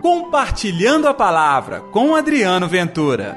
[0.00, 3.36] Compartilhando a Palavra com Adriano Ventura.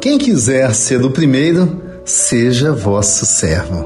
[0.00, 3.84] Quem quiser ser o primeiro, seja vosso servo.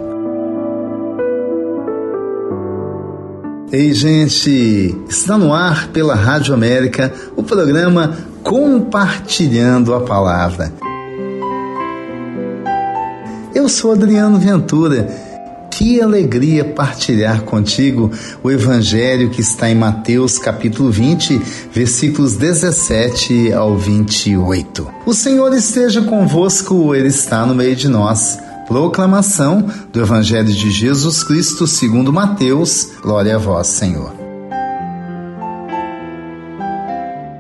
[3.73, 10.73] Ei, gente, está no ar pela Rádio América o programa Compartilhando a Palavra.
[13.67, 15.09] Eu sou Adriano Ventura.
[15.73, 21.37] Que alegria partilhar contigo o evangelho que está em Mateus capítulo 20,
[21.73, 24.87] versículos 17 ao 28.
[25.05, 28.39] O Senhor esteja convosco, ele está no meio de nós.
[28.69, 32.91] Proclamação do evangelho de Jesus Cristo segundo Mateus.
[33.03, 34.26] Glória a vós, Senhor.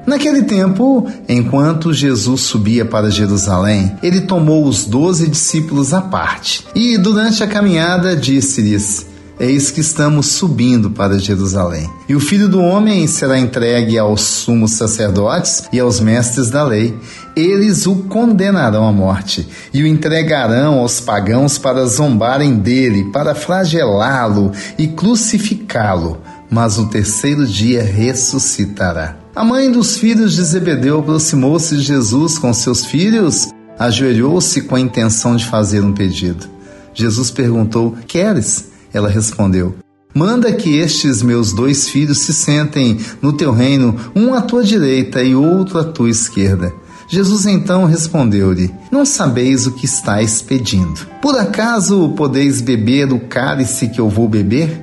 [0.06, 6.96] Naquele tempo, enquanto Jesus subia para Jerusalém, ele tomou os doze discípulos à parte e,
[6.96, 9.04] durante a caminhada, disse-lhes:
[9.38, 11.90] Eis que estamos subindo para Jerusalém.
[12.08, 16.96] E o filho do homem será entregue aos sumos sacerdotes e aos mestres da lei.
[17.36, 24.52] Eles o condenarão à morte e o entregarão aos pagãos para zombarem dele, para flagelá-lo
[24.78, 26.18] e crucificá-lo.
[26.50, 29.16] Mas no terceiro dia ressuscitará.
[29.34, 34.80] A mãe dos filhos de Zebedeu aproximou-se de Jesus com seus filhos, ajoelhou-se com a
[34.80, 36.46] intenção de fazer um pedido.
[36.94, 38.70] Jesus perguntou: Queres?
[38.92, 39.76] Ela respondeu:
[40.14, 45.22] Manda que estes meus dois filhos se sentem no teu reino, um à tua direita
[45.22, 46.72] e outro à tua esquerda.
[47.08, 51.06] Jesus então respondeu-lhe: Não sabeis o que estáis pedindo.
[51.20, 54.82] Por acaso podeis beber o cálice que eu vou beber?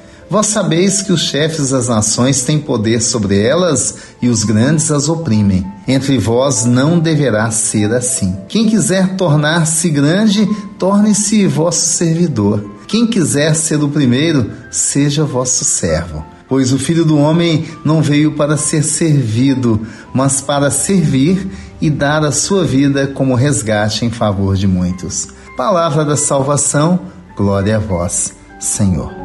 [0.31, 5.09] Vós sabeis que os chefes das nações têm poder sobre elas e os grandes as
[5.09, 5.69] oprimem.
[5.85, 8.37] Entre vós não deverá ser assim.
[8.47, 10.47] Quem quiser tornar-se grande,
[10.79, 12.63] torne-se vosso servidor.
[12.87, 16.23] Quem quiser ser o primeiro, seja vosso servo.
[16.47, 21.45] Pois o filho do homem não veio para ser servido, mas para servir
[21.81, 25.27] e dar a sua vida como resgate em favor de muitos.
[25.57, 27.01] Palavra da salvação,
[27.35, 28.31] glória a vós,
[28.61, 29.20] Senhor.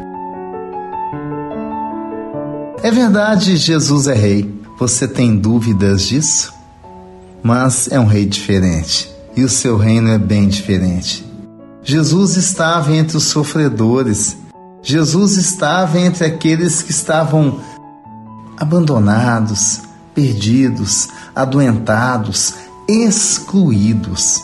[2.83, 4.61] É verdade, Jesus é rei.
[4.77, 6.53] Você tem dúvidas disso?
[7.41, 11.25] Mas é um rei diferente e o seu reino é bem diferente.
[11.83, 14.37] Jesus estava entre os sofredores.
[14.83, 17.59] Jesus estava entre aqueles que estavam
[18.57, 19.81] abandonados,
[20.13, 22.53] perdidos, adoentados,
[22.87, 24.39] excluídos.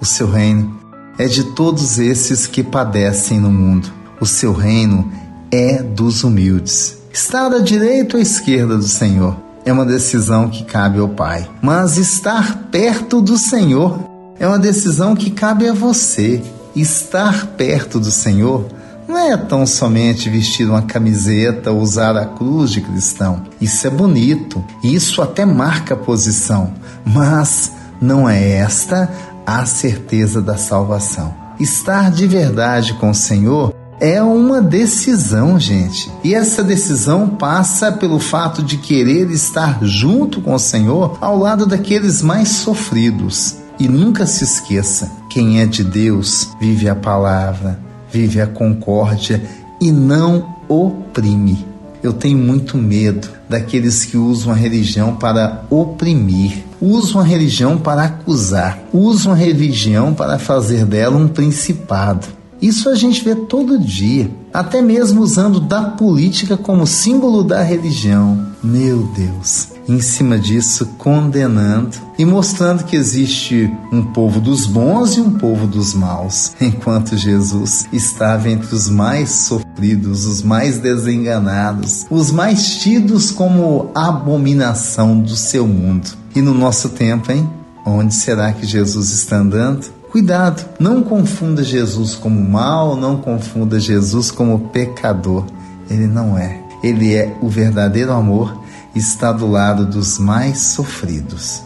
[0.00, 0.78] O seu reino
[1.18, 3.92] é de todos esses que padecem no mundo.
[4.20, 5.12] O seu reino
[5.50, 7.03] é dos humildes.
[7.14, 11.48] Estar à direita ou à esquerda do Senhor é uma decisão que cabe ao Pai.
[11.62, 14.00] Mas estar perto do Senhor
[14.36, 16.42] é uma decisão que cabe a você.
[16.74, 18.66] Estar perto do Senhor
[19.06, 23.44] não é tão somente vestir uma camiseta ou usar a cruz de cristão.
[23.60, 26.74] Isso é bonito, isso até marca posição,
[27.06, 27.70] mas
[28.00, 29.08] não é esta
[29.46, 31.32] a certeza da salvação.
[31.60, 36.10] Estar de verdade com o Senhor é uma decisão, gente.
[36.22, 41.66] E essa decisão passa pelo fato de querer estar junto com o Senhor ao lado
[41.66, 43.56] daqueles mais sofridos.
[43.78, 47.78] E nunca se esqueça: quem é de Deus vive a palavra,
[48.10, 49.42] vive a concórdia
[49.80, 51.66] e não oprime.
[52.02, 58.04] Eu tenho muito medo daqueles que usam a religião para oprimir, usam a religião para
[58.04, 62.43] acusar, usam a religião para fazer dela um principado.
[62.64, 68.46] Isso a gente vê todo dia, até mesmo usando da política como símbolo da religião.
[68.62, 69.68] Meu Deus!
[69.86, 75.66] Em cima disso, condenando e mostrando que existe um povo dos bons e um povo
[75.66, 83.30] dos maus, enquanto Jesus estava entre os mais sofridos, os mais desenganados, os mais tidos
[83.30, 86.08] como abominação do seu mundo.
[86.34, 87.46] E no nosso tempo, hein?
[87.84, 89.92] Onde será que Jesus está andando?
[90.14, 95.44] Cuidado, não confunda Jesus como mal, não confunda Jesus como pecador.
[95.90, 96.62] Ele não é.
[96.84, 98.62] Ele é o verdadeiro amor
[98.94, 101.60] está do lado dos mais sofridos.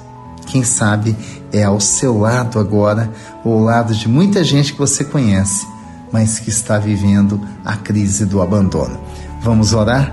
[0.47, 1.15] Quem sabe
[1.53, 3.13] é ao seu lado agora,
[3.45, 5.67] ou ao lado de muita gente que você conhece,
[6.11, 8.99] mas que está vivendo a crise do abandono.
[9.43, 10.11] Vamos orar?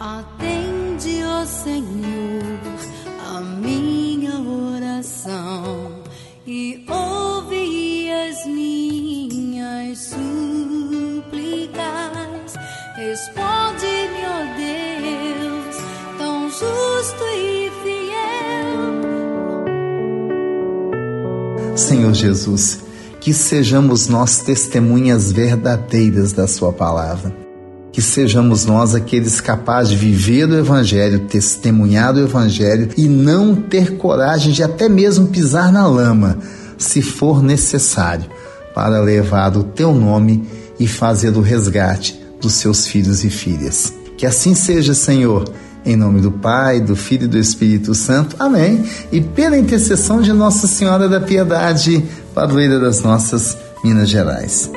[0.00, 2.27] Atende, ó Senhor,
[21.78, 22.80] Senhor Jesus,
[23.20, 27.34] que sejamos nós testemunhas verdadeiras da Sua palavra.
[27.92, 33.96] Que sejamos nós aqueles capazes de viver o Evangelho, testemunhar o Evangelho e não ter
[33.96, 36.38] coragem de até mesmo pisar na lama,
[36.76, 38.26] se for necessário,
[38.74, 40.48] para levar o Teu nome
[40.78, 43.92] e fazer o resgate dos seus filhos e filhas.
[44.16, 45.44] Que assim seja, Senhor.
[45.84, 48.36] Em nome do Pai, do Filho e do Espírito Santo.
[48.38, 48.84] Amém.
[49.10, 52.04] E pela intercessão de Nossa Senhora da Piedade,
[52.34, 54.70] padroeira das nossas Minas Gerais.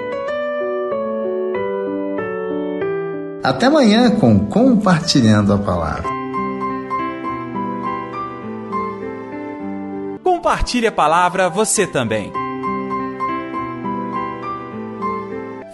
[3.43, 6.21] Até amanhã com Compartilhando a Palavra.
[10.23, 12.31] Compartilhe a palavra você também.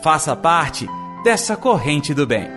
[0.01, 0.87] Faça parte
[1.23, 2.47] dessa corrente do bem.